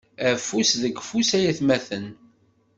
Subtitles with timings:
[0.29, 2.05] Afus deg ufus ay atmaten.